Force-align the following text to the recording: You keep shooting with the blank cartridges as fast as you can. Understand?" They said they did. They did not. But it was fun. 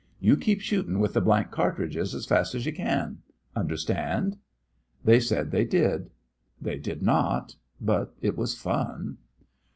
You 0.19 0.35
keep 0.35 0.61
shooting 0.61 0.97
with 0.97 1.13
the 1.13 1.21
blank 1.21 1.51
cartridges 1.51 2.15
as 2.15 2.25
fast 2.25 2.55
as 2.55 2.65
you 2.65 2.73
can. 2.73 3.19
Understand?" 3.55 4.37
They 5.03 5.19
said 5.19 5.51
they 5.51 5.63
did. 5.63 6.09
They 6.59 6.79
did 6.79 7.03
not. 7.03 7.57
But 7.79 8.15
it 8.19 8.35
was 8.35 8.55
fun. 8.59 9.19